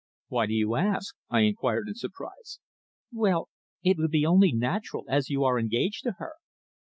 "Why 0.29 0.47
do 0.47 0.53
you 0.55 0.73
ask?" 0.73 1.15
I 1.29 1.41
inquired 1.41 1.87
in 1.87 1.93
surprise. 1.93 2.57
"Well 3.13 3.49
it 3.83 3.97
would 3.99 4.09
be 4.09 4.25
only 4.25 4.51
natural, 4.51 5.05
as 5.07 5.29
you 5.29 5.43
are 5.43 5.59
engaged 5.59 6.05
to 6.05 6.13
her." 6.13 6.33